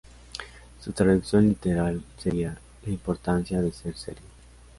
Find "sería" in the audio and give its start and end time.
2.17-2.57